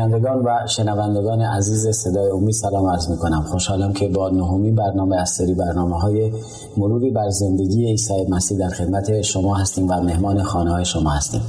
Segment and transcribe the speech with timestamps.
[0.00, 5.16] بینندگان و شنوندگان عزیز صدای امید سلام عرض می کنم خوشحالم که با نهمین برنامه
[5.16, 6.32] از سری برنامه های
[6.76, 11.40] مروری بر زندگی عیسی مسیح در خدمت شما هستیم و مهمان خانه های شما هستیم.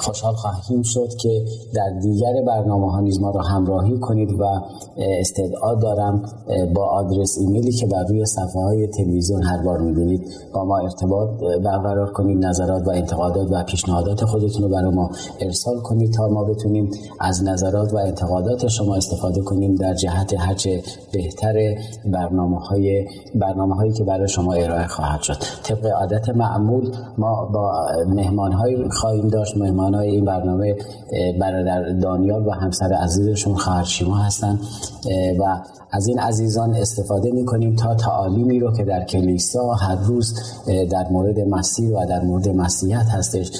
[0.00, 4.44] خوشحال خواهیم شد که در دیگر برنامه ها نیز ما را همراهی کنید و
[4.96, 6.22] استدعا دارم
[6.74, 11.28] با آدرس ایمیلی که بر روی صفحه های تلویزیون هر بار می‌بینید با ما ارتباط
[11.64, 16.44] برقرار کنید نظرات و انتقادات و پیشنهادات خودتون رو برای ما ارسال کنید تا ما
[16.44, 16.90] بتونیم
[17.20, 20.82] از نظرات و انتقادات شما استفاده کنیم در جهت هرچه
[21.12, 21.54] بهتر
[22.04, 25.36] برنامه های برنامه هایی که برای شما ارائه خواهد شد.
[25.62, 29.56] طبق عادت معمول ما با مهمان های خواهیم داشت.
[29.56, 30.76] مهمان های این برنامه
[31.40, 34.60] برادر دانیال و همسر عزیزشون خواهر شیما هستند
[35.40, 40.34] و از این عزیزان استفاده می کنیم تا تعالیمی رو که در کلیسا هر روز
[40.90, 43.50] در مورد مسیح و در مورد مسیحیت هستش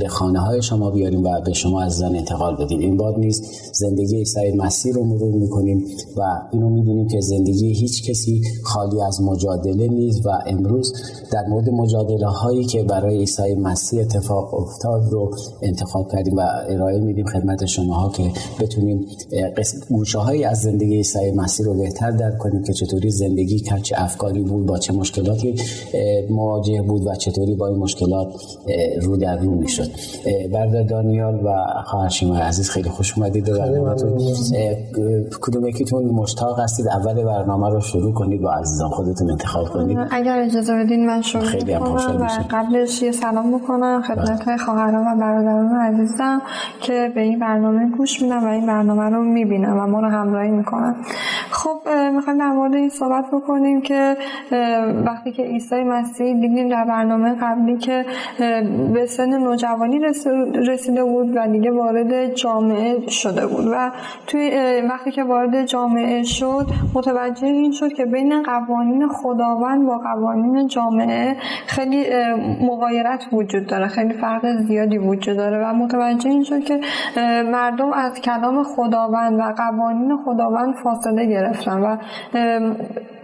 [0.00, 2.78] به خانه های شما بیاریم و به شما عزیزان انتقال بدیم.
[2.78, 3.44] این باد نیست.
[3.72, 5.84] زندگی عیسی مسیح رو مرور می کنیم
[6.16, 10.92] و اینو می‌دونیم که زندگی هیچ کسی خالی از مجادله نیست و امروز
[11.32, 15.30] در مورد مجادله هایی که برای عیسی مسیح اتفاق افتاد رو
[15.62, 19.06] انتخاب کردیم و ارائه میدیم خدمت شما ها که بتونیم
[19.88, 23.94] گوشه هایی از زندگی عیسی مسیح رو بهتر درک کنیم که چطوری زندگی کرد چه
[23.98, 25.54] افکاری بود با چه مشکلاتی
[26.30, 28.28] مواجه بود و چطوری با این مشکلات
[29.02, 29.88] رو در رو می‌شد.
[30.52, 31.48] برده دانیال و
[31.84, 32.10] خواهر
[32.42, 34.18] عزیز خیلی خوش اومدید به برنامه‌تون
[35.40, 36.86] کدوم یکیتون مشتاق هستید.
[36.88, 39.98] اول برنامه رو شروع کنید با عزیزان خودتون انتخاب کنید.
[40.10, 41.96] اگر اجازه بدین من شروع خیلی هم و
[42.50, 44.56] قبلش یه سلام بکنم خدمت بله.
[44.56, 46.42] خواهران و برادران عزیزم
[46.80, 50.50] که به این برنامه گوش میدن و این برنامه رو می‌بینن و ما رو همراهی
[50.50, 50.94] می‌کنن.
[51.50, 51.78] خب
[52.14, 54.16] می‌خوایم در مورد این صحبت بکنیم که
[55.06, 58.04] وقتی که عیسی مسیح دیدیم در برنامه قبلی که
[58.94, 59.98] به سن نوجوانی
[60.54, 63.90] رسیده بود و دیگه وارد جامعه شده بود و
[64.26, 64.50] توی
[64.90, 71.36] وقتی که وارد جامعه شد متوجه این شد که بین قوانین خداوند با قوانین جامعه
[71.66, 72.06] خیلی
[72.60, 76.80] مغایرت وجود داره خیلی فرق زیادی وجود داره و متوجه این شد که
[77.52, 81.96] مردم از کلام خداوند و قوانین خداوند فاصله گرفتن و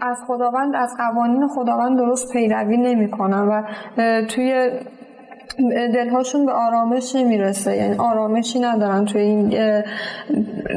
[0.01, 3.63] از خداوند از قوانین خداوند درست پیروی نمی‌کنن و
[4.23, 4.71] توی
[5.95, 7.77] دلهاشون به آرامش نمی‌رسه.
[7.77, 9.55] یعنی آرامشی ندارن توی این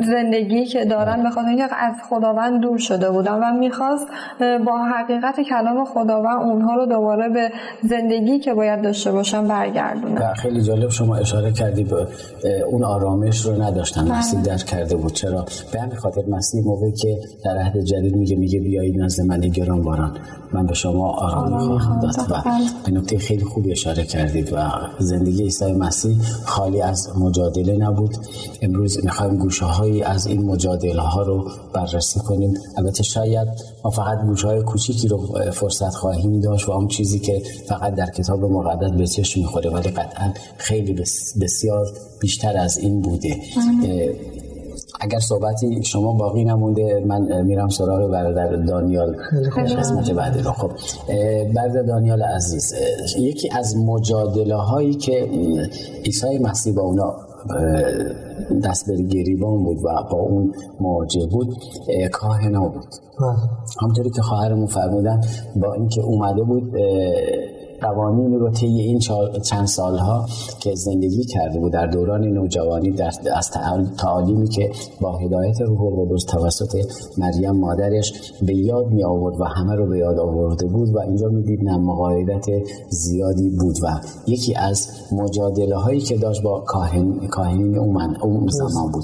[0.04, 1.24] زندگی که دارن.
[1.24, 4.08] به خاطر اینکه از خداوند دور شده بودن و می‌خواست
[4.66, 7.52] با حقیقت کلام خداوند اونها رو دوباره به
[7.84, 12.08] زندگی که باید داشته باشن برگردونه خیلی جالب شما اشاره کردی به
[12.68, 14.06] اون آرامش رو نداشتن.
[14.06, 14.18] بله.
[14.18, 15.14] مسیح در کرده بود.
[15.14, 19.40] چرا؟ به همین خاطر مسیح موقعی که در عهد جدید میگه میگه بیایید نزد من
[19.40, 20.18] گران باران
[20.54, 22.12] من به شما آرامی خواهم داد.
[22.30, 22.44] و
[22.86, 24.59] به نکته خیلی خوبی اشاره کردید و
[25.00, 28.18] زندگی عیسی مسیح خالی از مجادله نبود.
[28.62, 32.54] امروز می‌خوایم گوشه هایی از این مجادله ها رو بررسی کنیم.
[32.78, 33.48] البته شاید
[33.84, 35.18] ما فقط گوشه های کوچیکی رو
[35.52, 39.90] فرصت خواهیم داشت و اون چیزی که فقط در کتاب مقدس به چشم می‌خوره ولی
[39.90, 41.04] قطعا خیلی
[41.42, 41.88] بسیار
[42.20, 43.36] بیشتر از این بوده.
[45.00, 49.16] اگر صحبتی شما باقی نمونده من میرم سراغ برادر دانیال
[49.78, 50.52] قسمت بعدی رو.
[50.52, 50.72] خب
[51.56, 52.74] برادر دانیال عزیز
[53.20, 55.30] یکی از مجادله هایی که
[56.06, 57.16] عیسی مسیح با اونا
[58.64, 61.58] دست به گریبان بود و با اون مواجه بود
[62.12, 62.86] کاهنا بود.
[63.20, 63.38] بله.
[63.82, 65.22] همطوری که خواهرمون فرمودن
[65.56, 66.74] با اینکه اومده بود
[67.82, 69.00] قوانین رو طی این
[69.44, 70.26] چند سالها
[70.60, 73.52] که زندگی کرده بود در دوران نوجوانی در از
[73.98, 76.76] تعالیمی که با هدایت روح القدس توسط
[77.18, 81.28] مریم مادرش به یاد می آورد و همه رو به یاد آورده بود و اینجا
[81.28, 82.46] می‌دید نه مقایدت
[82.90, 83.88] زیادی بود و
[84.28, 89.04] یکی از مجادله هایی که داشت با کاهن کاهنین اون, اون زمان بود.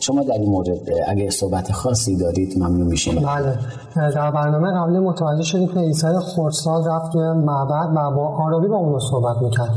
[0.00, 0.68] شما در این مورد
[1.06, 3.14] اگه صحبت خاصی دارید ممنون میشیم.
[3.14, 3.58] بله.
[3.96, 6.06] در برنامه قبلی متوجه شدیم که عیسی
[6.36, 9.70] خردسال رفت توی معبد و با آرابی با اونو صحبت می‌کرد.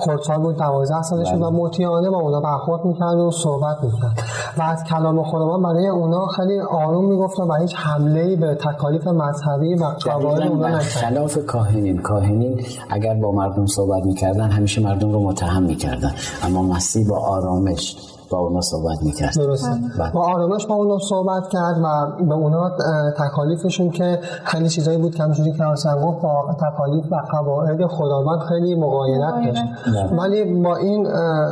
[0.00, 1.58] خردسال بود 12 سالش بود و بله.
[1.60, 4.18] مطیعانه با اونا برخورد می‌کرد و صحبت می‌کرد.
[4.58, 9.74] و از کلام خداوند برای اونا خیلی آروم می‌گفت و هیچ حمله به تکالیف مذهبی
[9.74, 10.80] و قواعد اونا نکرد.
[10.80, 12.02] خلاف کاهنین.
[12.02, 12.60] کاهنین
[12.90, 16.10] اگر با مردم صحبت می‌کردن همیشه مردم رو متهم می‌کردن.
[16.44, 17.96] اما مسیح با آرامش
[18.32, 19.34] با اونا صحبت می‌کرد.
[19.36, 19.70] درسته.
[19.98, 20.12] بله.
[20.12, 22.70] با آرامش با اونا صحبت کرد و به اونا
[23.18, 28.40] تکالیفشون که خیلی چیزایی بود که همونجوری که حسن گفت با تکالیف و قواعد خداوند
[28.48, 29.62] خیلی مقایرت داشت.
[29.86, 30.20] بله.
[30.20, 31.06] ولی با این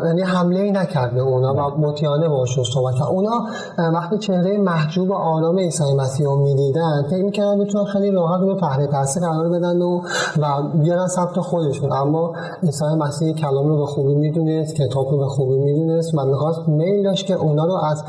[0.06, 3.08] یعنی حمله ای نکرد به اونا و مطیانه باشون صحبت کرد.
[3.08, 3.46] اونا
[3.78, 8.60] وقتی چهره محجوب و آرام عیسی مسیح رو می‌دیدن فکر می‌کردن می‌تونن خیلی راحت رو
[8.60, 10.00] تحت تاثیر قرار بدن و
[10.40, 11.92] و بیارن سمت خودشون.
[11.92, 16.60] اما عیسی مسیح کلام رو به خوبی می‌دونست کتاب رو به خوبی می‌دونست و می‌خواست
[16.70, 18.04] میل داشت که اونا رو از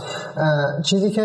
[0.84, 1.22] چیزی که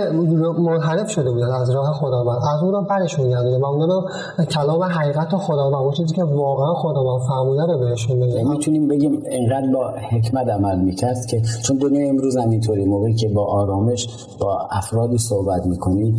[0.59, 4.09] منحرف شده بودن از راه خداوند از اون رو برشون گردونه و اونا رو
[4.45, 9.23] کلام حقیقت خداوند اون چیزی که واقعا خداوند فرموده رو بهشون بده یعنی می‌تونیم بگیم
[9.31, 14.09] اینقدر با حکمت عمل می‌کرد که چون دنیا امروز هم اینطوری موقعی که با آرامش
[14.41, 16.15] با افرادی صحبت می‌کنی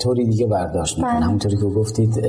[0.00, 1.24] طوری دیگه برداشت می‌کنه بله.
[1.24, 2.26] همونطوری که گفتید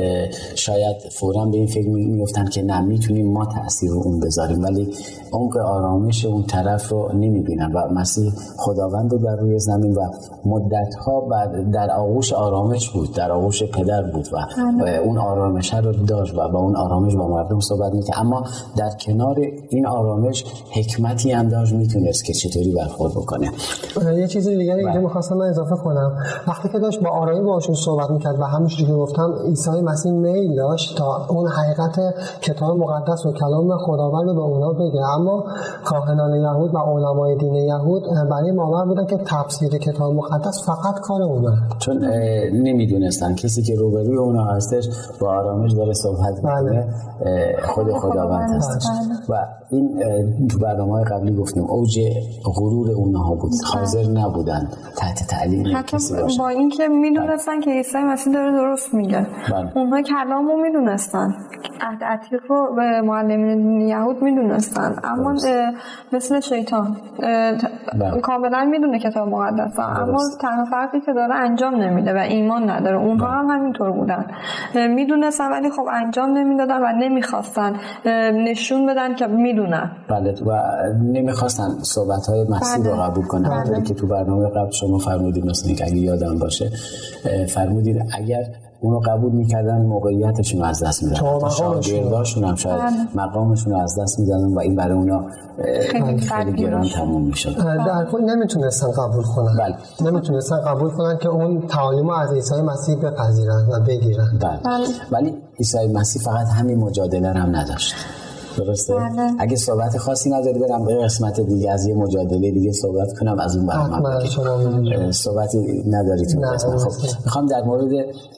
[0.56, 4.94] شاید فورا به این فکر میفتن که نه می‌تونیم ما تاثیر رو اون بذاریم ولی
[5.34, 8.23] عمق آرامش اون طرف رو نمی‌بینن و مسیح
[8.58, 10.02] خداوند رو در روی زمین و
[10.46, 11.28] مدت ها
[11.74, 14.38] در آغوش آرامش بود در آغوش پدر بود و.
[15.04, 18.44] اون آرامش رو داشت و با اون آرامش با مردم صحبت می‌کرد اما
[18.78, 19.36] در کنار
[19.70, 23.52] این آرامش حکمتی هم داشت می‌تونست که چطوری برخورد بکنه
[24.18, 25.00] یه چیز دیگه اینجا بله.
[25.00, 26.18] می‌خواستم من اضافه کنم
[26.48, 30.56] وقتی که داشت با آرامی باشون صحبت می‌کرد و همونجوری که گفتم عیسی مسیح میل
[30.56, 32.00] داشت تا اون حقیقت
[32.42, 35.46] کتاب مقدس و کلام خداوند به اونا بگه اما
[35.86, 41.22] کاهنان یهود و علمای دین یهود برای باور بودن که تفسیر کتاب مقدس فقط کار
[41.22, 42.06] اونا چون
[42.54, 43.36] نمی‌دونستن.
[43.36, 44.88] کسی که روبروی اونا هستش
[45.22, 46.88] با آرامش داره صحبت بله.
[47.64, 48.84] خود خداوند هستش.
[49.30, 49.34] و
[49.70, 52.00] این تو برنامه قبلی گفتیم اوج
[52.46, 53.52] غرور اونها بود.
[53.52, 53.80] بله.
[53.80, 54.68] حاضر نبودن
[54.98, 56.38] تحت تعلیم کسی باشن.
[56.44, 59.28] با اینکه می‌دونستن که عیسی مسیح داره درست میگه.
[59.52, 59.78] بله.
[59.78, 61.34] اونها کلام رو می‌دونستن.
[61.82, 64.96] عهد عتیق رو به معلمین یهود می‌دونستن.
[65.04, 65.36] اما
[66.14, 66.98] مثل شیطان.
[68.00, 68.22] بله.
[68.22, 72.98] کاملا می‌دونه کتاب مقدس اما تنها فرقی که داره انجام نمیده و ایمان نداره.
[72.98, 74.26] اونها هم همینطور بودن.
[74.76, 77.74] می‌دونستن ولی خب انجام نمی‌دادن و نمی‌خواستن
[78.34, 79.92] نشون بدن که می‌دونن.
[80.10, 80.34] بله.
[80.46, 80.62] و
[81.04, 83.02] نمی‌خواستن صحبت های مسیح رو بله.
[83.02, 83.64] قبول کنن.
[83.64, 83.82] بله.
[83.82, 86.70] که تو برنامه قبل شما فرمودید مثل اینکه اگه یادم باشه
[87.48, 88.44] فرمودید اگر
[88.84, 93.26] اونو قبول می‌کردن موقعیتشون رو از دست می‌دادن شاگرداشون هم شاید بله.
[93.26, 95.26] مقامشون رو از دست می‌دادن و این برای اونا
[95.92, 99.76] خیلی, خیلی گران تموم می‌شد در کل نمی‌تونستن قبول کنن بله.
[100.10, 104.60] نمی‌تونستن قبول کنن که اون تعالیم از عیسی مسیح بپذیرن و بگیرن بله.
[104.66, 104.88] بله.
[105.12, 107.96] ولی عیسی مسیح فقط همین مجادله هم نداشت
[108.58, 109.32] درسته؟ بله.
[109.40, 111.72] اگه صحبت خاصی نداری برم به قسمت دیگه.
[111.72, 115.12] از یه مجادله دیگه صحبت کنم از اون برنامه.
[115.12, 116.78] صحبتی نداری تو قسمت.
[116.78, 116.92] خب
[117.26, 117.92] می‌خوام در مورد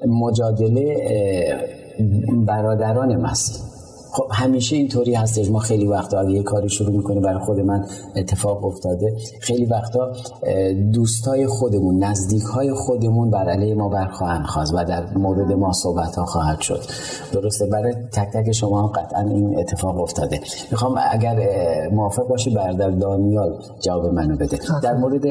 [0.08, 0.96] مجادله
[2.48, 3.58] برادران مسیح
[4.16, 5.50] خب همیشه اینطوری هستش.
[5.50, 7.86] ما خیلی وقتا اگه یه کاری شروع می‌کنه برای خود من
[8.16, 10.12] اتفاق افتاده خیلی وقتا
[10.94, 16.26] دوستای خودمون نزدیکهای خودمون بر علیه ما برخواهند خواست و در مورد ما صحبت ها
[16.26, 16.80] خواهد شد.
[17.34, 20.40] درسته؟ برای تک تک شما هم قطعا این اتفاق افتاده.
[20.72, 21.40] می‌خوام اگر
[21.92, 24.60] موافق باشی برادر دانیال جواب منو بده.
[24.84, 25.26] در مورد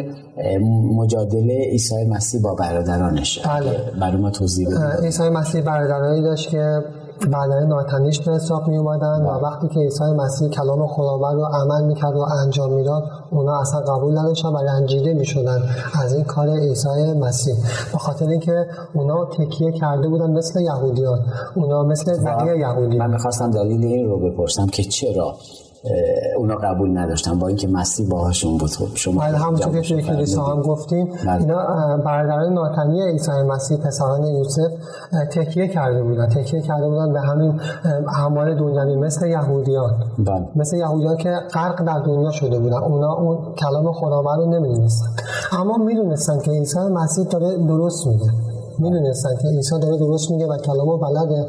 [0.97, 3.39] مجادله عیسی مسیح با برادرانش.
[3.39, 3.77] بله.
[4.01, 6.79] برای ما توضیح بده عیسی مسیح برادرانی داشت که
[7.21, 11.85] بعدهای ناتنیش به حساب می اومدن و وقتی که عیسی مسیح کلام خداوند رو عمل
[11.85, 15.63] می‌کرد و انجام می‌داد اونا اصلا قبول نداشتن و رنجیده می‌شدن
[16.03, 17.55] از این کار عیسی مسیح.
[17.93, 21.19] به خاطر اینکه اونا تکیه کرده بودن مثل یهودیان.
[21.55, 22.99] اونا مثل بقیه یهودی.
[22.99, 25.35] من می‌خواستم دلیل این رو بپرسم که چرا
[26.37, 28.71] اونا قبول نداشتن با اینکه مسیح باهاشون بود.
[28.71, 31.41] خب شما بله همونطور که توی کلیسا هم گفتیم بله.
[31.41, 31.57] اینا
[31.97, 34.71] برادران ناتنی عیسی مسیح پسران یوسف
[35.33, 36.29] تکیه کرده بودن.
[36.29, 37.61] تکیه کرده بودن به همین
[38.19, 39.95] اعمال دنیوی مثل یهودیان.
[40.19, 40.49] بله.
[40.57, 42.79] مثل یهودیان که غرق در دنیا شده بودن.
[42.79, 45.07] اونا اون کلام خداوند رو نمی‌دونستن.
[45.53, 48.31] اما می‌دونستن که عیسی مسیح داره درست میگه.
[48.79, 51.47] می‌دونستن که عیسی داره درست میگه و کلامو بلده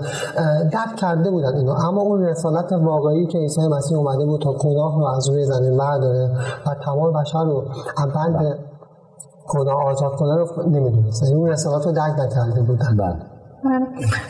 [0.72, 1.72] درک کرده بودن اینو.
[1.72, 5.78] اما اون رسالت واقعی که عیسی مسیح اومده بود تا گناه رو از روی زمین
[5.78, 6.32] برداره
[6.68, 7.64] و تمام بشر رو
[8.16, 8.60] بند
[9.50, 12.98] گناه آزاد کنه رو نمی‌دونستن اون رسالت رو درک نکرده بودن.
[12.98, 13.35] بله.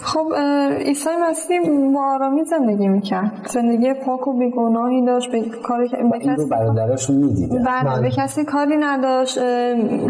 [0.02, 0.34] خب
[0.80, 1.60] عیسی مسیح
[1.94, 3.32] با آرامی زندگی می‌کرد.
[3.50, 7.60] زندگی پاک و بیگناهی داشت به کاری که به کسی می‌دیده.
[7.60, 8.10] بله به بله.
[8.10, 9.40] کسی کاری نداشت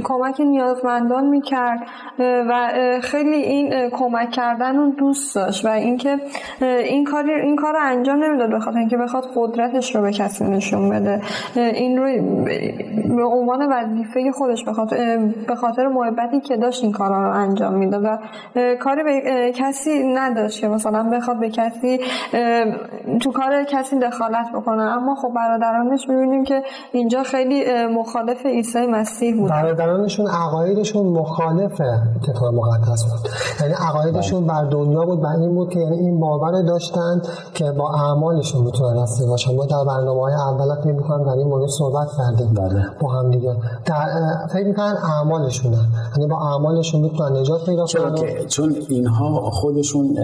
[0.03, 1.79] کمک نیازمندان می‌کرد
[2.19, 2.69] و
[3.01, 6.19] خیلی این کمک کردن رو دوست داشت و اینکه
[6.61, 10.89] این کاری این کار رو انجام نمی‌داد بخاطر اینکه بخواد قدرتش رو به کسی نشون
[10.89, 11.21] بده.
[11.55, 12.05] این رو
[13.15, 14.63] به عنوان وظیفه خودش
[15.47, 18.17] به خاطر محبتی که داشت این کارا رو انجام می‌داد و
[18.79, 19.14] کاری به
[19.55, 21.99] کسی نداشت که مثلا بخواد به کسی
[23.21, 24.83] تو کار کسی دخالت بکنه.
[24.83, 29.49] اما خب برادرانش می‌بینیم که اینجا خیلی مخالف عیسی مسیح بود.
[29.49, 31.81] برادرانشون عقایدشون مخالف
[32.27, 33.31] کتاب مقدس بود.
[33.61, 37.93] یعنی عقایدشون بر دنیا بود بر این بود که یعنی این باور داشتند که با
[37.93, 42.53] اعمالشون می‌تونن رسیده باشن ما در برنامه های اولت می‌کنم در این مورد صحبت کردیم.
[42.53, 42.85] بله.
[43.01, 43.55] با هم دیگه.
[43.85, 44.05] در
[44.53, 45.77] فکر می‌کنن اعمالشونه.
[46.17, 48.47] یعنی با اعمالشون می‌تونن نجات پیدا کنن.
[48.47, 50.15] چون اینها خودشون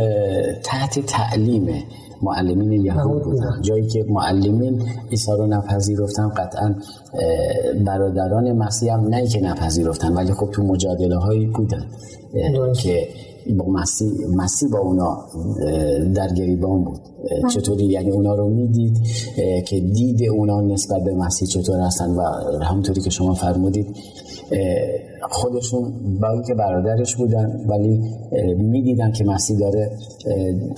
[0.63, 1.83] تحت تعلیم
[2.21, 3.61] معلمین یهود بودن.
[3.61, 6.75] جایی که معلمین عیسی رو نپذیرفتن قطعا
[7.85, 11.85] برادران مسیح هم نه که نپذیرفتن ولی خب تو مجادله هایی بودن
[12.73, 13.07] که
[13.57, 15.17] با مسیح, مسیح با اونا
[16.15, 16.99] در گریبان بود.
[17.53, 18.97] چطوری؟ یعنی اونا رو می‌دید
[19.67, 22.21] که دید اونا نسبت به مسیح چطور هستن و
[22.63, 23.95] همونطوری که شما فرمودید
[25.29, 28.01] خودشون با اینکه برادرش بودن ولی
[28.57, 29.91] می‌دیدن که مسیح داره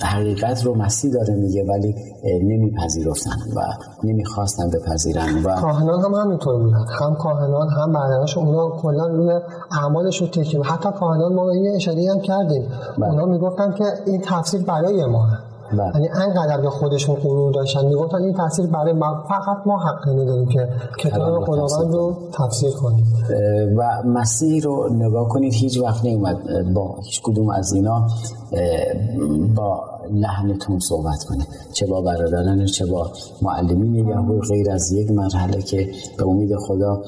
[0.02, 3.60] حقیقت رو مسیح داره میگه ولی نمیپذیرفتن و
[4.04, 9.40] نمی‌خواستن بپذیرن و کاهنان هم همینطور بودن هم کاهنان هم برادرش اونا کلا روی
[9.82, 13.10] اعمالشون تکیه حتی کاهنان ما یه اشاره هم کردیم بله.
[13.10, 15.28] اونا می‌گفتن که این تفسیر برای ما.
[15.94, 17.86] یعنی انقدر به خودشون غرور داشتن.
[17.86, 23.06] می‌گفتن این تفسیر برای ما فقط ما حق نداریم که کتاب خداوند رو تفسیر کنیم.
[23.76, 26.36] و مسیح رو نگاه کنید هیچ وقت نیومد
[26.74, 28.06] با هیچ کدوم از اینا
[29.56, 33.10] با لحنتون صحبت کنه چه با برادرانش چه با
[33.42, 35.88] معلمین یهود غیر از یک مرحله که
[36.18, 37.02] به امید خدا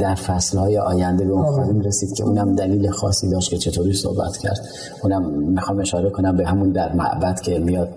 [0.00, 4.36] در فصلهای آینده به اون خواهیم رسید که اونم دلیل خاصی داشت که چطوری صحبت
[4.36, 4.60] کرد.
[5.02, 7.96] اونم می‌خوام اشاره کنم به همون در معبد که میاد بله.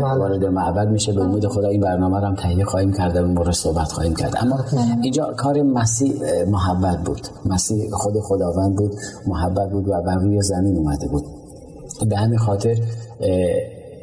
[0.00, 1.12] وارد معبد میشه.
[1.12, 4.34] به امید خدا این برنامه رو هم تهیه خواهیم کرد و مورد صحبت خواهیم کرد.
[4.40, 4.80] اما بله.
[5.02, 6.12] اینجا کار مسیح
[6.48, 7.20] محبت بود.
[7.46, 8.94] مسیح خود خداوند بود
[9.26, 11.24] محبت بود و بر روی زمین اومده بود.
[12.08, 12.78] به همین خاطر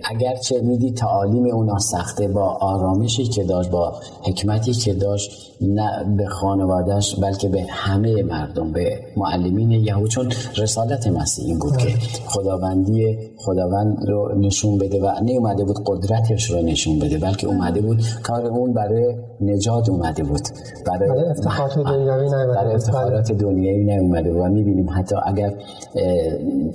[0.10, 6.26] اگرچه میدی تعالیم اونا سخته با آرامشی که داشت با حکمتی که داشت نه به
[6.26, 11.90] خانوادهش بلکه به همه مردم به معلمین یهود چون رسالت مسیح این بود که
[12.26, 17.82] خداوندی خداوند رو نشون بده و نه اومده بود قدرتش رو نشون بده بلکه اومده
[17.82, 20.42] بود کار اون برای نجات اومده بود.
[20.86, 25.54] برای افتخارات دنیایی برای افتخارات دنیایی نیومده و می‌بینیم حتی اگر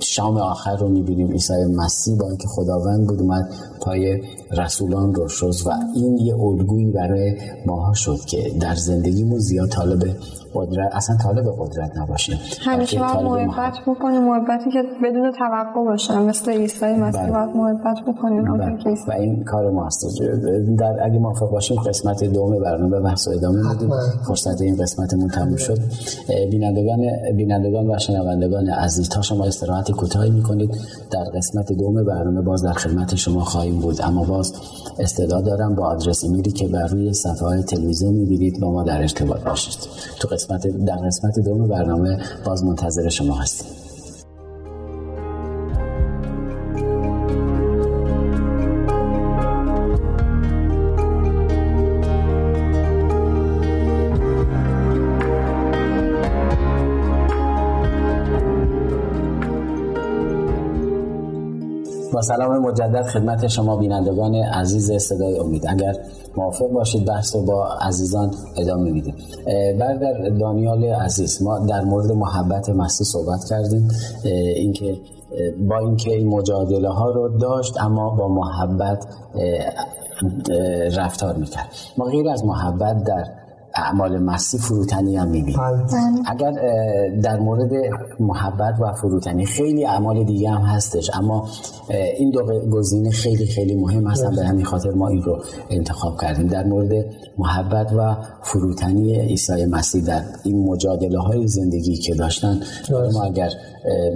[0.01, 3.49] شام آخر رو می‌بینیم عیسی مسیح با اینکه خداوند بود اومد
[3.81, 9.69] پای رسولان رو شد و این یه الگویی برای ماها شد که در زندگیمون زیاد
[9.69, 10.03] طالب
[10.55, 12.37] قدرت اصلا طالب قدرت نباشیم.
[12.61, 14.21] همیشه باید محبت بکنیم.
[14.21, 17.31] محبتی که بدون توقع باشه مثل عیسی مسیح بله.
[17.31, 18.57] باید محبت بکنیم.
[18.57, 18.95] بله.
[19.07, 19.89] و این کار ما
[20.79, 23.89] در اگه موافق باشیم قسمت دوم برنامه بحث ادامه میدیم
[24.27, 25.77] فرصت این قسمتمون تموم شد.
[26.51, 26.99] بینندگان
[27.37, 30.77] بینندگان و شنوندگان عزیز تا شما استراحت کوتاهی می‌کنید
[31.11, 34.01] در قسمت دوم برنامه باز در خدمت شما خواهیم بود.
[34.03, 34.53] اما باز
[34.99, 39.01] استعداد دارم با آدرس ایمیلی که بر روی صفحه های تلویزیون می‌بینید با ما در
[39.01, 39.77] ارتباط باشید.
[40.19, 40.42] تو قسمت
[40.85, 43.82] در قسمت دوم برنامه باز منتظر شما هستیم.
[62.23, 65.67] سلام مجدد خدمت شما بینندگان عزیز صدای امید.
[65.67, 65.93] اگر
[66.37, 69.15] موافق باشید بحث رو با عزیزان ادامه میدیم.
[69.79, 73.87] برادر دانیال عزیز ما در مورد محبت مسیح صحبت کردیم.
[74.55, 74.97] اینکه
[75.69, 79.05] با اینکه این مجادله ها رو داشت اما با محبت
[80.97, 81.69] رفتار می‌کرد.
[81.97, 83.25] ما غیر از محبت در
[83.75, 86.21] اعمال مسیح فروتنی هم می‌بینیم بله.
[86.25, 86.51] اگر
[87.23, 87.71] در مورد
[88.19, 91.47] محبت و فروتنی خیلی اعمال دیگه هم هستش اما
[92.17, 96.47] این دو گزینه خیلی خیلی مهم هستن به همین خاطر ما این رو انتخاب کردیم.
[96.47, 97.05] در مورد
[97.37, 102.59] محبت و فروتنی عیسی مسیح در این مجادله های زندگی که داشتن
[103.13, 103.49] ما اگر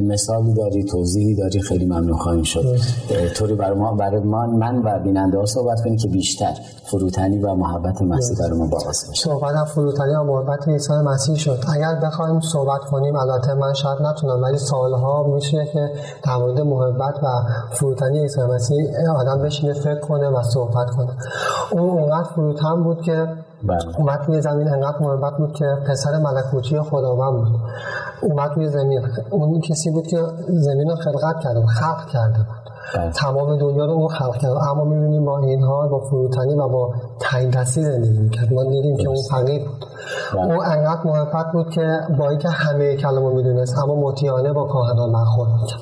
[0.02, 2.78] مثالی داری توضیحی داری خیلی ممنون خواهیم شد.
[3.36, 4.22] طوری برای ما برای
[4.60, 9.10] من و بیننده ها صحبت کنیم که بیشتر فروتنی و محبت مسیح برای ما باعث
[9.10, 14.02] بشه صحبت فروتنی و محبت عیسی مسیح شد اگر بخوایم صحبت کنیم البته من شاید
[14.02, 15.92] نتونم ولی سالها میشه که
[16.24, 17.28] در مورد محبت و
[17.72, 18.88] فروتنی عیسی مسیح
[19.18, 21.12] آدم بشینه فکر کنه و صحبت کنه
[21.72, 23.28] اون اونقدر فروتن بود که
[23.64, 24.00] بله.
[24.00, 27.62] اومد توی زمین انقدر محبت بود که پسر ملکوتی خداوند بود
[28.22, 32.77] اومد توی زمین اون کسی بود که زمین رو خلقت کرده بود خلق کرده بود.
[33.16, 34.52] تمام دنیا رو اون خلق کرد.
[34.52, 39.08] اما می‌بینیم با اینها با فروتنی و با تعیین دستی زندگی می‌کرد ما دیدیم که
[39.08, 39.80] اون فقیر بود.
[39.80, 39.87] بله.
[40.34, 45.50] اون انقدر محبت بود که با اینکه همه کلمه می‌دونست اما مطیعانه با کاهنان برخورد
[45.62, 45.80] می‌کرد.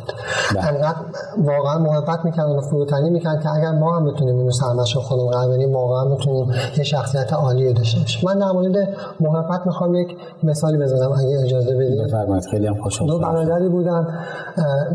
[0.55, 0.67] بله.
[0.67, 0.97] انقدر
[1.37, 5.49] واقعا محبت می‌کرد و فروتنی می‌کرد که اگر ما هم بتونیم اینو سرمش خودمون قرار
[5.49, 8.29] بدیم واقعا بتونیم یه شخصیت عالی داشته باشیم.
[8.29, 12.03] من در مورد محبت می‌خوام یک مثالی بزنم اگه اجازه بدید.
[12.03, 12.45] بفرمایید.
[12.51, 14.07] خیلی هم خوشحال دو برادری بودن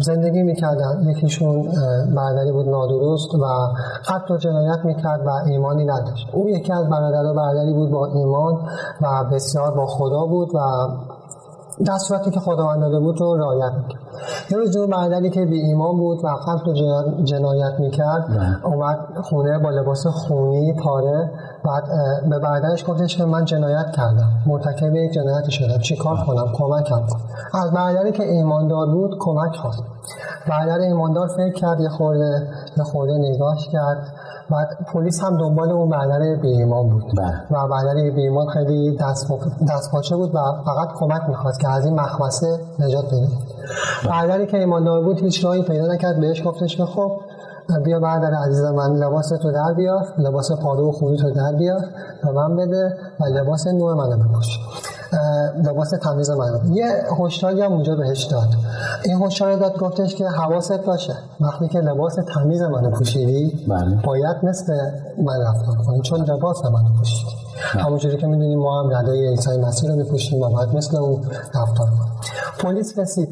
[0.01, 1.03] زندگی می‌کردن.
[1.07, 1.69] یکیشون
[2.17, 3.47] برادری بود نادرست و
[4.09, 6.27] قتل و جنایت می‌کرد و ایمانی نداشت.
[6.33, 8.55] او یکی از برادرها برادری بود با ایمان
[9.01, 10.59] و بسیار با خدا بود و
[11.89, 14.01] دستوراتی که خداوند داده بود رو رعایت می‌کرد.
[14.51, 16.75] یه روز اون برادری که بی ایمان بود و قتل و
[17.25, 18.27] جنایت می‌کرد.
[18.65, 21.31] اومد خونه با لباس خونی پاره
[21.65, 21.85] بعد
[22.31, 26.17] به برادرش گفتش که من جنایت کردم مرتکب یک جنایتی شدم چیکار.
[26.27, 27.21] کنم؟ کمکم کن.
[27.55, 29.83] از برادری که ایماندار بود کمک خواست.
[30.49, 34.15] برادر ایماندار فکر کرد یه خورده یه خورده نگاش کرد.
[34.51, 37.05] بعد پلیس هم دنبال اون برادر بی ایمان بود.
[37.19, 37.35] بله.
[37.51, 39.27] و برادر بی ایمان خیلی دست,
[39.71, 43.29] دست پاچه بود و فقط کمک می‌خواست که از این مخمسه نجات بده.
[44.09, 47.21] برادری که ایماندار بود هیچ راهی پیدا نکرد بهش گفتش که خب
[47.85, 51.81] بیا برادر عزیز من لباس تو در بیار لباس پاره و خونی تو در بیار
[52.23, 54.47] به من بده و لباس نوع منو بپوش.
[55.67, 56.87] لباس تمیز من یه
[57.21, 58.49] هشداری هم اونجا بهش داد.
[59.05, 61.15] این هشدار داد گفتش که حواست باشه.
[61.41, 63.97] وقتی که لباس تمیز منو پوشیدی بله.
[64.05, 64.73] باید مثل
[65.19, 66.01] من رفتار کنی.
[66.01, 67.31] چون لباس منو پوشیدی.
[67.75, 67.83] بله.
[67.83, 71.23] همونجوری که می‌دونیم ما هم ردای عیسی مسیح رو میپوشیم و باید مثل اون
[71.55, 72.13] رفتار کنیم
[72.59, 73.29] پلیس رسید.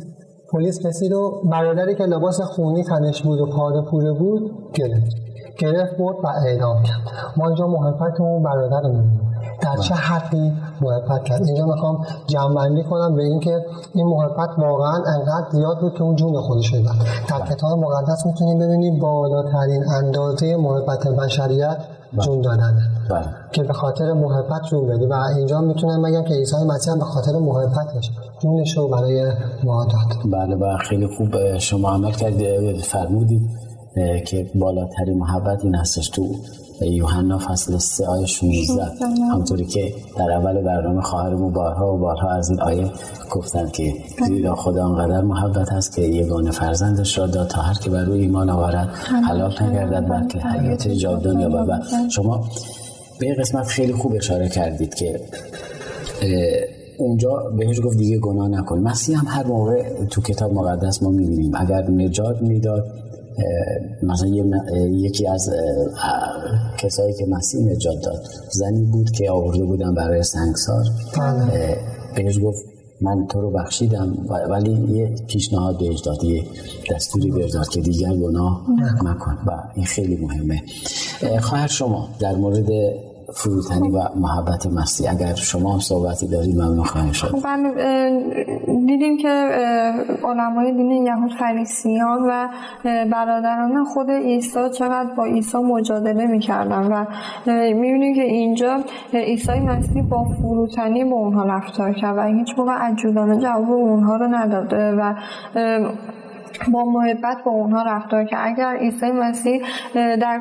[0.53, 5.17] پلیس رسید و برادری که لباس خونی تنش بود و پاره پوره بود گرفت.
[5.59, 7.01] گرفت برد و اعدام کرد.
[7.37, 9.28] ما اینجا محبت اون برادر رو می‌بینیم.
[9.61, 15.47] در چه حدی محبت کرد؟ اینجا می‌خوام جمع کنم به اینکه این محبت واقعا انقدر
[15.53, 16.97] زیاد بود که اون جون خودش داد
[17.29, 21.77] در کتاب مقدس می‌تونیم ببینیم بالاترین اندازه محبت بشریت
[22.25, 23.27] جون دادنه بله.
[23.53, 27.33] که به خاطر محبت جون بدی و اینجا می‌تونم بگم که عیسی مسیح به خاطر
[27.33, 28.11] محبتش
[28.43, 29.33] جونش رو برای
[29.65, 30.33] ما داد.
[30.33, 31.59] بله و خیلی خوب.
[31.59, 33.51] شما عمل کردید فرمودید
[34.27, 36.09] که بالاترین محبت این هستش.
[36.09, 36.23] تو
[36.81, 38.85] یوحنا فصل 3 آیه 16
[39.33, 42.91] همطوری که در اول برنامه خواهرمون بارها و بارها از این آیه
[43.31, 43.95] گفتن که
[44.27, 48.21] زیرا خدا انقدر محبت هست که یگانه فرزندش را داد تا هر که بر روی
[48.21, 48.89] ایمان آورد
[49.29, 51.83] هلاک نگردد بلکه حیات جاودان یابد.
[52.11, 52.45] شما
[53.21, 55.21] به قسمت خیلی خوب اشاره کردید که
[56.99, 58.79] اونجا بهش گفت دیگه گناه نکن.
[58.79, 62.87] مسیح هم هر موقع تو کتاب مقدس ما می‌بینیم اگر نجات می‌داد
[64.03, 64.29] مثلا
[64.91, 65.51] یکی از
[66.79, 70.85] کسایی که مسیح نجات داد زنی بود که آورده بودن برای سنگسار.
[71.19, 71.77] بله.
[72.17, 72.65] بهش گفت
[73.01, 76.45] من تو رو بخشیدم ولی یه پیشنهاد بهش داد یه
[76.91, 78.67] دستوری بهش داد که دیگر گناه
[79.03, 79.39] مکن.
[79.47, 80.63] و این خیلی مهمه.
[81.41, 82.67] خواهر شما در مورد
[83.35, 87.27] فروتنی و محبت مسیح اگر شما هم صحبتی دارید ممنون خواهیم شد.
[87.27, 87.47] خب،
[88.87, 89.29] دیدیم که
[90.25, 92.49] علمای دین یهود فریسیان و
[92.85, 97.05] برادران خود عیسی چقدر با عیسی مجادله می‌کردن و
[97.75, 98.81] می‌بینیم که اینجا
[99.13, 104.27] عیسی مسیح با فروتنی با اونها رفتار کرد و هیچ موقع عجولانه جواب اونها رو
[104.27, 105.15] نداده و
[106.73, 109.63] با محبت با اونها رفتار که اگر عیسی مسیح
[109.95, 110.41] در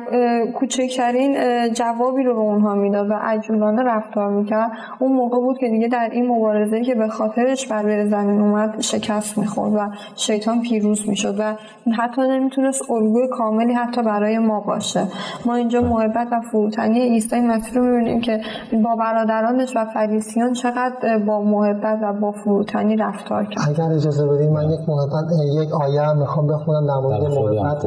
[0.54, 1.36] کوچکترین
[1.72, 6.08] جوابی رو به اونها می‌داد و عجولانه رفتار می‌کرد اون موقع بود که دیگه در
[6.12, 11.54] این مبارزه که به خاطرش بر زمین اومد شکست می‌خورد و شیطان پیروز می‌شد و
[11.98, 15.04] حتی نمی‌تونست الگوی کاملی حتی برای ما باشه.
[15.46, 18.40] ما اینجا محبت و فروتنی عیسی مسیح رو می‌بینیم که
[18.84, 23.68] با برادرانش و فریسیان چقدر با محبت و با فروتنی رفتار کرد.
[23.68, 25.24] اگر اجازه بدید من یک محبت
[25.62, 27.86] یک آیه هم می‌خوام بخونم در مورد بله، محبت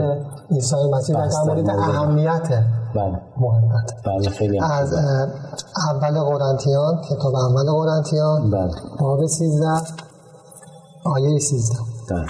[0.52, 2.48] عیسی مسیح و در مورد اهمیت
[2.96, 3.20] بله.
[3.38, 4.94] محبت بله خیلی از
[5.90, 8.72] اول قرنتیان کتاب اول قرنتیان بله.
[9.00, 9.68] باب 13
[11.06, 11.78] آیه 13
[12.10, 12.26] بله.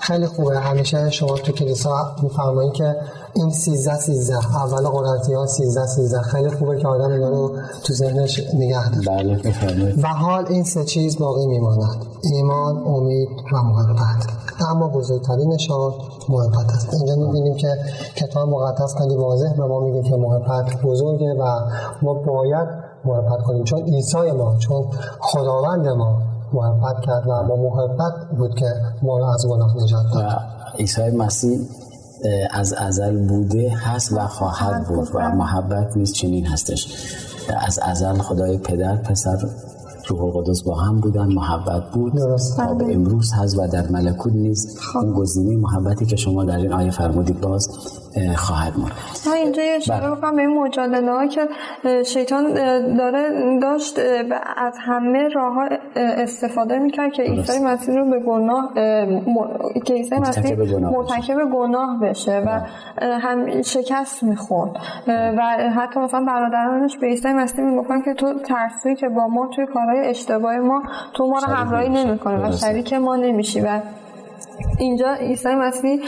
[0.00, 2.96] خیلی خوبه همیشه شما تو کلیسا میفرمایید که
[3.36, 8.40] این 13 13 اول قرنتیان 13 13 خیلی خوبه که آدم اینا رو تو ذهنش
[8.54, 9.06] نگه داره.
[9.06, 12.04] بله و حال این سه چیز باقی میماند.
[12.22, 14.26] ایمان امید و محبت.
[14.70, 15.92] اما بزرگترینشان
[16.28, 16.94] محبت است.
[16.94, 17.68] اینجا می‌بینیم که
[18.16, 21.44] کتاب مقدس خیلی واضح به ما میگه که محبت بزرگه و
[22.02, 22.68] ما باید
[23.04, 23.64] محبت کنیم.
[23.64, 24.84] چون عیسی ما چون
[25.20, 26.18] خداوند ما
[26.52, 28.66] محبت کرد و با محبت بود که
[29.02, 30.38] ما رو از گناه نجات داد.
[30.78, 31.60] عیسی مسیح
[32.50, 36.88] از ازل بوده هست و خواهد بود و محبت نیست چنین هستش.
[37.56, 39.36] از ازل خدای پدر پسر
[40.08, 42.12] روح القدس با هم بودن محبت بود.
[42.56, 44.78] تا به امروز هست و در ملکوت نیست.
[44.78, 44.98] خب.
[44.98, 47.68] اون گزینه محبتی که شما در این آیه فرمودید باز
[48.36, 48.92] خواهد ماند.
[49.26, 50.16] من اینجا یه اشاره بله.
[50.16, 51.48] بکنم به این مجادله ها که
[52.04, 52.54] شیطان
[52.96, 53.22] داره
[53.62, 53.98] داشت
[54.56, 55.54] از همه راه
[55.96, 58.70] استفاده می‌کرد که عیسی مسیح رو به گناه
[59.84, 63.18] که عیسی مسیح مرتکب گناه بشه و بله.
[63.18, 64.70] هم شکست می‌خورد.
[65.08, 65.42] و
[65.76, 70.10] حتی مثلا برادرانش به عیسی مسیح می‌گفتن که تو ترسی که با ما توی کارهای
[70.10, 70.82] اشتباه ما
[71.14, 73.80] تو ما رو همراهی نمی‌کنه و شریک ما نمیشی و
[74.78, 76.00] اینجا عیسی مسیح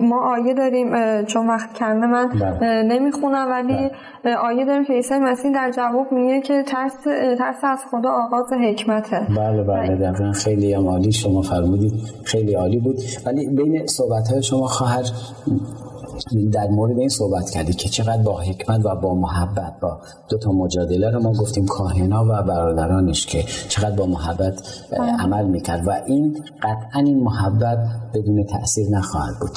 [0.00, 2.82] ما آیه داریم چون وقت کنه من بله.
[2.82, 3.90] نمی‌خونم ولی
[4.24, 4.36] بله.
[4.36, 6.92] آیه داریم که عیسی مسیح در جواب میگه که ترس
[7.38, 9.26] ترس از خدا آغاز حکمته.
[9.36, 10.32] بله بله دقیقا.
[10.32, 11.92] خیلی عالی شما فرمودید.
[12.24, 12.96] خیلی عالی بود.
[13.26, 15.04] ولی بین صحبت های شما خواهر
[16.52, 20.52] در مورد این صحبت کردی که چقدر با حکمت و با محبت با دو تا
[20.52, 24.62] مجادله رو ما گفتیم کاهنا و برادرانش که چقدر با محبت
[25.18, 27.78] عمل می‌کرد و این قطعا این محبت
[28.14, 29.50] بدون تاثیر نخواهد بود.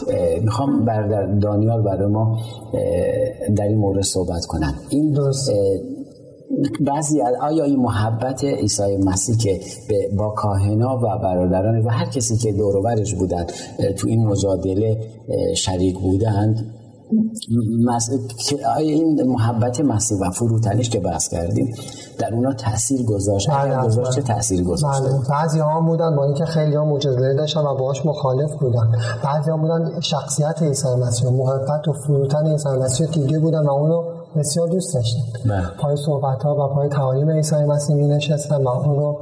[0.43, 2.39] می‌خوام برادر دانیال برای ما
[3.55, 4.73] در این مورد صحبت کنن.
[4.89, 5.51] این درست
[6.81, 9.59] بعضی از آیا این محبت عیسی مسیح که
[10.17, 13.45] با کاهنا و برادران و هر کسی که دوروبرش بودن
[13.97, 14.97] تو این مجادله
[15.55, 16.73] شریک بودند؟
[18.77, 21.75] آیا این محبت مسیح و فروتنش که بحث کردیم
[22.19, 25.11] در اونا تاثیر گذاشت؟ بله گذاشت چه تاثیر گذاشت؟ بله.
[25.29, 28.91] بعضی ها بودن با اینکه خیلی ها مجادله داشتن و باهاش مخالف بودن.
[29.23, 34.03] بعضی ها بودن شخصیت عیسی مسیح محبت و فروتن عیسی مسیح دیگه بودن و اونو
[34.37, 35.19] بسیار دوست داشتم.
[35.45, 35.61] بله.
[35.79, 39.19] پای صحبت ها و پای تعالیم عیسی مسیح می نشستم و اون رو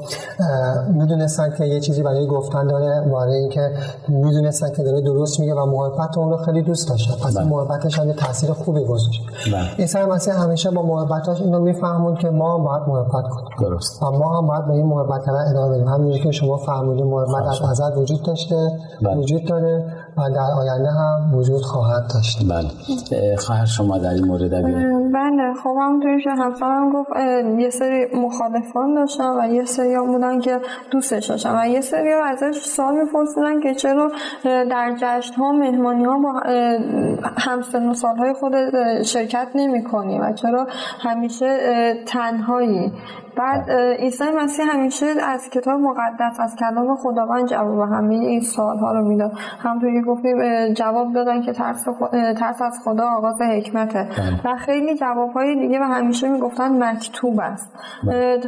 [0.93, 3.71] می‌دونستن که یه چیزی برای گفتن داره برای اینکه
[4.07, 7.57] می‌دونستن که داره درست میگه و محبت اون رو خیلی دوست داشتن پس این بله.
[7.57, 9.21] محبتش هم تاثیر خوبی گذاشت.
[9.51, 9.75] بله.
[9.79, 13.69] عیسی مسیح همیشه با محبتاش اینو میفهمون که ما باید محبت کنیم.
[13.69, 14.03] درست.
[14.03, 15.87] و ما هم باید به این محبت کردن ادامه بدیم.
[15.87, 18.71] همونجوری که شما فرمودید محبت از وجود داشته
[19.15, 19.94] وجود داره.
[20.17, 22.39] و در آینده هم وجود خواهد داشت.
[22.49, 23.35] بله.
[23.35, 25.53] خواهر شما در این مورد بله.
[25.63, 27.09] خب همونطوری که همسرم گفت
[27.59, 30.59] یه سری مخالفان داشتن و یه سری هم بودن که
[30.91, 34.11] دوستش داشتن و یه سری هم ازش سوال میپرسیدن که چرا
[34.43, 36.41] در جشن ها مهمانی ها با
[37.37, 38.53] همسن و سالهای خود
[39.03, 40.67] شرکت نمی کنی و چرا
[40.99, 41.57] همیشه
[42.07, 42.91] تنهایی.
[43.37, 48.93] بعد عیسی مسیح همیشه از کتاب مقدس از کلام خداوند جواب همه این سوال ها
[48.93, 49.31] رو می‌داد.
[49.59, 50.37] همونطوری گفتیم
[50.73, 51.85] جواب دادن که ترس,
[52.39, 54.07] ترس از خدا آغاز حکمته.
[54.45, 57.75] و خیلی جواب های دیگه و همیشه می‌گفتن مکتوب است.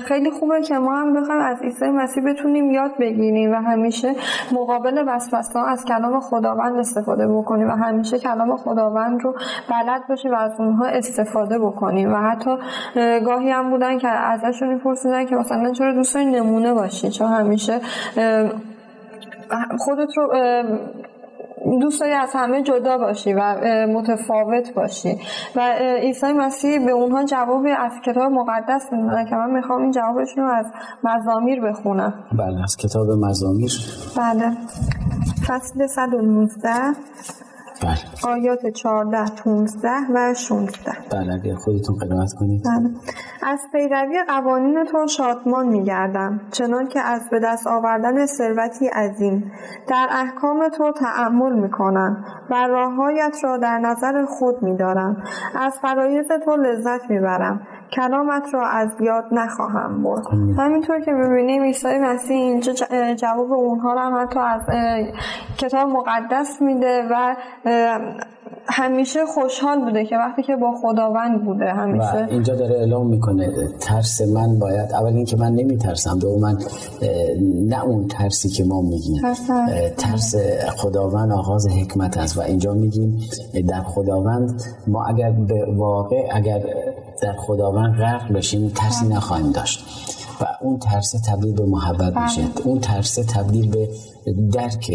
[0.06, 4.16] خیلی خوبه که ما هم بخوایم از عیسی مسیح بتونیم یاد بگیریم و همیشه
[4.52, 9.34] مقابل وسوسه ها از کلام خداوند استفاده بکنیم و همیشه کلام خداوند رو
[9.70, 12.14] بلد باشیم و از اونها استفاده بکنیم.
[12.14, 12.58] و حتی
[13.26, 17.80] گاهی هم بودن که ازشون میپرسیدن که مثلا چرا دوست نمونه باشی؟ چون همیشه
[19.80, 20.34] خودت رو
[21.82, 23.42] دوست داری از همه جدا باشی و
[23.88, 25.18] متفاوت باشی.
[25.56, 25.62] و
[26.02, 30.52] عیسی مسیح به اونها جواب از کتاب مقدس می‌دونه که من می‌خوام این جوابشون رو
[30.52, 30.66] از
[31.04, 32.14] مزامیر بخونم.
[32.32, 33.72] بله از کتاب مزامیر.
[34.18, 34.52] بله.
[35.48, 36.70] فصل 119
[37.82, 38.34] بله.
[38.34, 42.90] آیات 14 15 و 16 بله اگر خودتون قرائت کنید بله.
[43.44, 49.52] از پیروی قوانین تو شادمان میگردم چنان که از به دست آوردن ثروتی عظیم
[49.88, 55.24] در احکام تو تعمل می‌کنم و راههایت را در نظر خود میدارم
[55.56, 60.28] از فرایز تو لذت می‌برم کلامت را از یاد نخواهم برد.
[60.58, 62.74] همینطور که ببینیم عیسی مسیح اینجا
[63.16, 64.62] جواب اونها رو هم حتی از
[65.58, 67.36] کتاب مقدس میده و
[68.70, 73.50] همیشه خوشحال بوده که وقتی که با خداوند بوده همیشه و اینجا داره اعلام می‌کنه
[73.80, 76.58] ترس من باید اول اینکه من نمیترسم دو من
[77.68, 79.22] نه اون ترسی که ما میگیم
[79.98, 80.36] ترس
[80.78, 83.20] خداوند آغاز حکمت است و اینجا میگیم
[83.68, 86.64] در خداوند ما اگر به واقع اگر
[87.22, 89.16] در خداوند غرق بشیم ترسی بله.
[89.16, 89.86] نخواهیم داشت
[90.42, 92.24] و اون ترس تبدیل به محبت بله.
[92.24, 93.90] میشه اون ترس تبدیل به
[94.54, 94.92] درک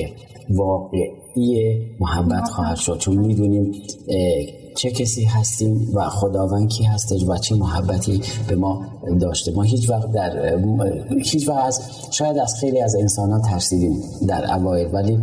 [0.50, 2.98] واقعی محبت خواهد شد.
[2.98, 3.72] چون می‌دونیم
[4.74, 8.86] چه کسی هستیم و خداوند کی هستش و چه محبتی به ما
[9.20, 9.52] داشته.
[9.52, 10.58] ما هیچ وقت در
[11.18, 11.80] هیچ وقت از
[12.10, 15.18] شاید از خیلی از انسان ها ترسیدیم در اوایل ولی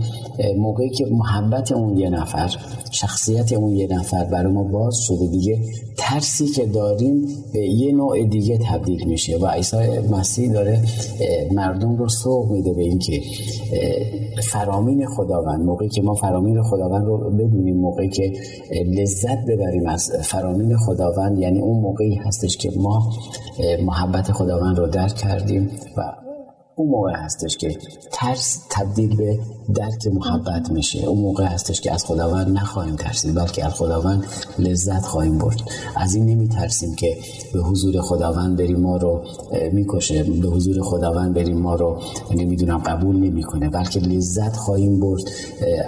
[0.57, 2.55] موقعی که محبت اون یه نفر
[2.91, 5.59] شخصیت اون یه نفر برای ما باز شده دیگه
[5.97, 9.77] ترسی که داریم به یه نوع دیگه تبدیل میشه و عیسی
[10.11, 10.81] مسیح داره
[11.51, 13.21] مردم رو سوق میده به اینکه
[14.43, 18.33] فرامین خداوند موقعی که ما فرامین خداوند رو بدونیم موقعی که
[18.85, 21.39] لذت ببریم از فرامین خداوند.
[21.39, 23.13] یعنی اون موقعی هستش که ما
[23.85, 26.28] محبت خداوند رو درک کردیم و
[26.79, 27.77] اون موقع هستش که
[28.11, 29.39] ترس تبدیل به
[29.73, 31.05] درک محبت میشه.
[31.05, 34.23] اون موقع هستش که از خداوند نخواهیم ترسید بلکه از خداوند
[34.59, 35.57] لذت خواهیم برد.
[35.95, 37.17] از این نمی ترسیم که
[37.53, 39.23] به حضور خداوند بریم ما رو
[39.71, 40.23] می‌کشه.
[40.23, 42.01] به حضور خداوند بریم ما رو
[42.35, 43.69] نمی‌دونم قبول نمی‌کنه.
[43.69, 45.23] بلکه لذت خواهیم برد.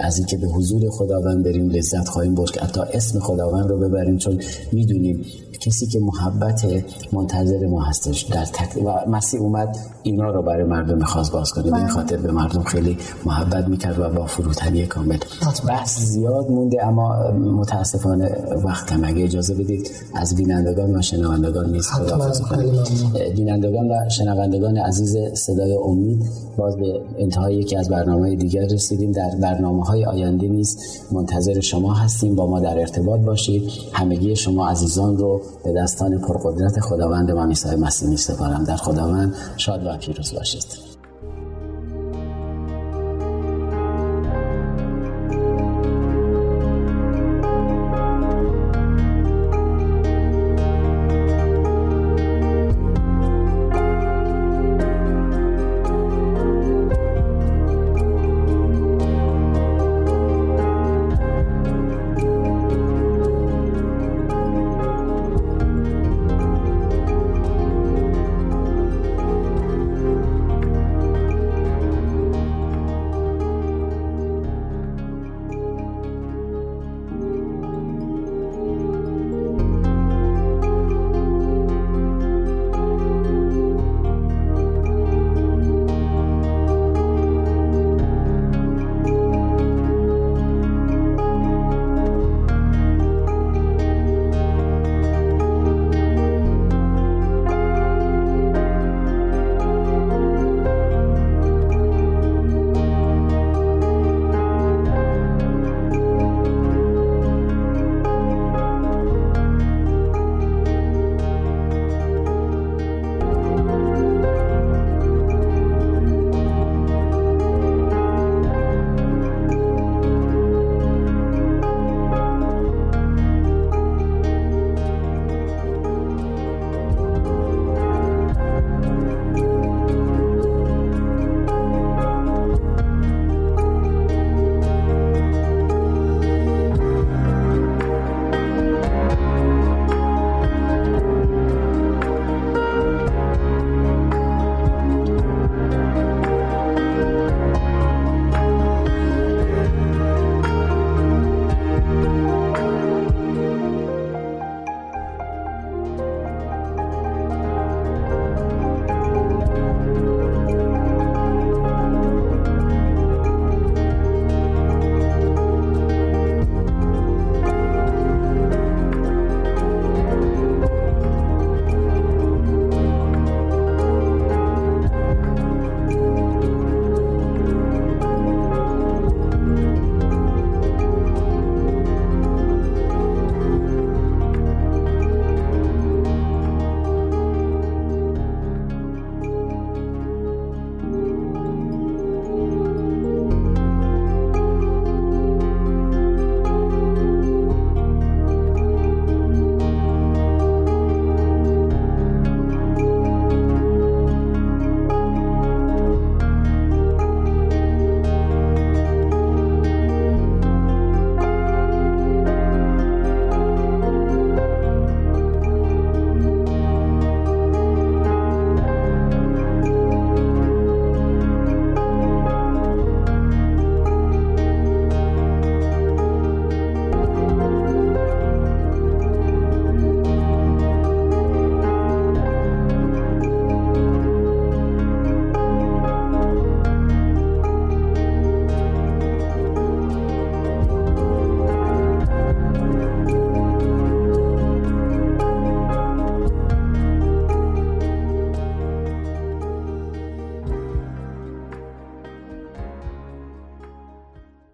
[0.00, 2.50] از اینکه به حضور خداوند بریم لذت خواهیم برد.
[2.50, 4.40] که حتی اسم خداوند رو ببریم چون
[4.72, 5.24] می‌دونیم
[5.66, 6.66] کسی که محبت
[7.12, 8.82] منتظر ما هستش در تک...
[8.86, 11.70] و مسیح اومد اینا رو برای مردم می‌خواست باز کنه.
[11.70, 11.94] به این بله.
[11.94, 15.18] خاطر به مردم خیلی محبت می‌کرد و با فروتنی کامل.
[15.68, 19.04] بحث زیاد مونده اما متاسفانه وقت کم.
[19.04, 22.72] اگه اجازه بدید از بینندگان و شنوندگان نیز خداحافظ کنیم
[23.36, 29.12] بینندگان و شنوندگان عزیز صدای امید باز به انتهای یکی از برنامه دیگر رسیدیم.
[29.12, 30.78] در برنامه های آینده نیز
[31.12, 32.34] منتظر شما هستیم.
[32.34, 33.70] با ما در ارتباط باشید.
[33.92, 39.34] همگی شما عزیزان رو به دستان پرقدرت خداوند ما عیسی مسیح می سپارم در خداوند
[39.56, 40.91] شاد و پیروز باشید.